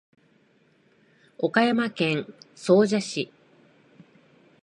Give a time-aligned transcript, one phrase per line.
[1.37, 3.31] 岡山県総社市